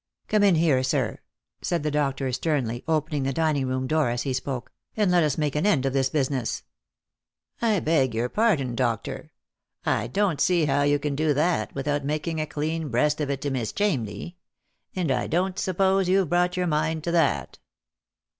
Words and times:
"Come 0.29 0.41
in 0.41 0.55
here, 0.55 0.81
sir," 0.81 1.19
said 1.61 1.83
the 1.83 1.91
doctor 1.91 2.31
sternly, 2.31 2.83
opening 2.87 3.21
the 3.21 3.31
dining 3.31 3.67
room 3.67 3.85
door 3.85 4.09
as 4.09 4.23
he 4.23 4.33
spoke," 4.33 4.71
and 4.97 5.11
let 5.11 5.21
us 5.21 5.37
make 5.37 5.55
an 5.55 5.67
end 5.67 5.85
of 5.85 5.93
this 5.93 6.09
business."" 6.09 6.63
I 7.61 7.79
beg 7.81 8.15
your 8.15 8.27
pardon, 8.27 8.73
doctor, 8.73 9.31
I 9.85 10.07
don't 10.07 10.41
see 10.41 10.65
how 10.65 10.81
you 10.81 10.97
can 10.97 11.15
do 11.15 11.35
that 11.35 11.75
without 11.75 12.03
making 12.03 12.41
a 12.41 12.47
clean 12.47 12.89
breast 12.89 13.21
of 13.21 13.29
it 13.29 13.41
to 13.41 13.51
Miss 13.51 13.71
Chamney. 13.71 14.37
And 14.95 15.11
I 15.11 15.27
don't 15.27 15.59
suppose 15.59 16.09
you've 16.09 16.29
brought 16.29 16.57
your 16.57 16.65
mind 16.65 17.03
to 17.03 17.11
that." 17.11 17.59